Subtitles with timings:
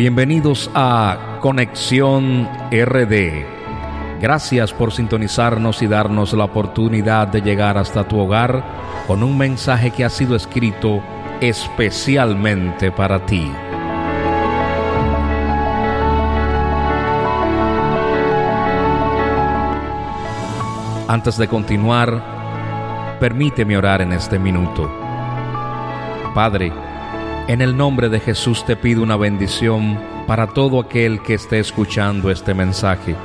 [0.00, 3.44] Bienvenidos a Conexión RD.
[4.18, 8.64] Gracias por sintonizarnos y darnos la oportunidad de llegar hasta tu hogar
[9.06, 11.02] con un mensaje que ha sido escrito
[11.42, 13.52] especialmente para ti.
[21.08, 24.90] Antes de continuar, permíteme orar en este minuto.
[26.34, 26.72] Padre,
[27.50, 32.30] en el nombre de Jesús te pido una bendición para todo aquel que esté escuchando
[32.30, 33.16] este mensaje.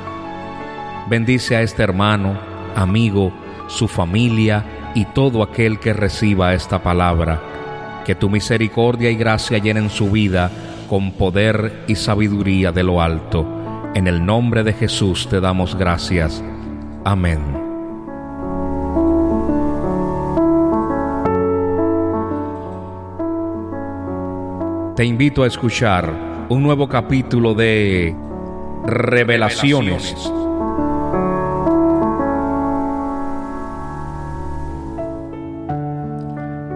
[1.08, 2.36] Bendice a este hermano,
[2.74, 3.32] amigo,
[3.68, 8.02] su familia y todo aquel que reciba esta palabra.
[8.04, 10.50] Que tu misericordia y gracia llenen su vida
[10.88, 13.46] con poder y sabiduría de lo alto.
[13.94, 16.42] En el nombre de Jesús te damos gracias.
[17.04, 17.65] Amén.
[24.96, 26.10] Te invito a escuchar
[26.48, 28.16] un nuevo capítulo de
[28.86, 30.14] Revelaciones.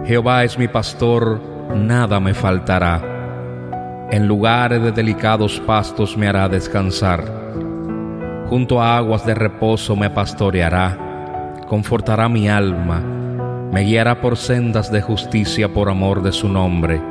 [0.05, 1.41] Jehová es mi pastor,
[1.75, 3.01] nada me faltará.
[4.11, 7.23] En lugares de delicados pastos me hará descansar.
[8.49, 11.57] Junto a aguas de reposo me pastoreará.
[11.67, 12.99] Confortará mi alma.
[13.71, 17.10] Me guiará por sendas de justicia por amor de su nombre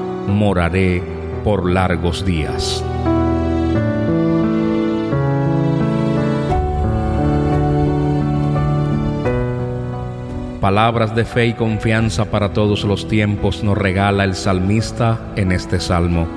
[0.27, 1.03] moraré
[1.43, 2.83] por largos días.
[10.61, 15.79] Palabras de fe y confianza para todos los tiempos nos regala el salmista en este
[15.79, 16.27] salmo.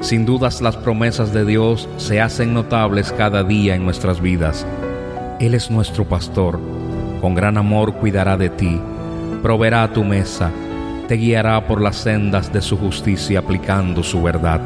[0.00, 4.66] Sin dudas las promesas de Dios se hacen notables cada día en nuestras vidas.
[5.40, 6.58] Él es nuestro pastor,
[7.20, 8.80] con gran amor cuidará de ti,
[9.42, 10.50] proveerá tu mesa,
[11.08, 14.60] te guiará por las sendas de su justicia aplicando su verdad.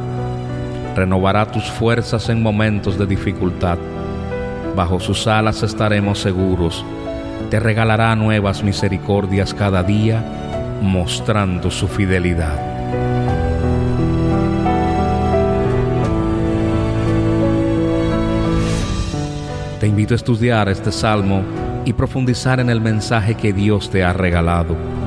[0.94, 3.78] Renovará tus fuerzas en momentos de dificultad.
[4.76, 6.84] Bajo sus alas estaremos seguros.
[7.50, 10.22] Te regalará nuevas misericordias cada día,
[10.80, 12.56] mostrando su fidelidad.
[19.80, 21.42] Te invito a estudiar este salmo
[21.84, 24.97] y profundizar en el mensaje que Dios te ha regalado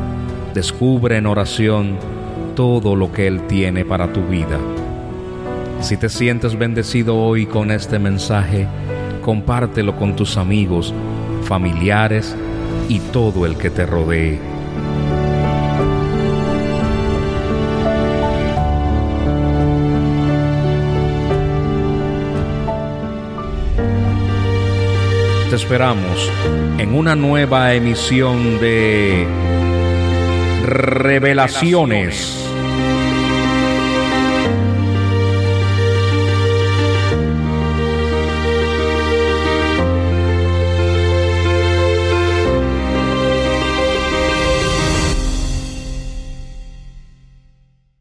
[0.54, 1.98] Descubre en oración
[2.56, 4.60] todo lo que Él tiene para tu vida.
[5.80, 8.68] Si te sientes bendecido hoy con este mensaje,
[9.22, 10.94] compártelo con tus amigos,
[11.44, 12.36] familiares
[12.90, 14.40] y todo el que te rodee.
[25.50, 26.30] Te esperamos
[26.78, 29.26] en una nueva emisión de
[30.64, 32.41] Revelaciones